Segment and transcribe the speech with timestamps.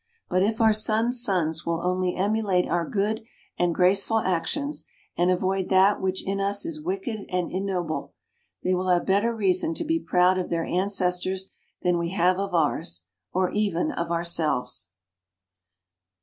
[0.31, 3.23] But if our sons' sons will only emulate our good
[3.59, 8.15] and graceful actions, and avoid that which in us is wicked and ignoble,
[8.63, 11.51] they will have better reason to be proud of their ancestors
[11.83, 14.87] than we have of ours, or even of ourselves.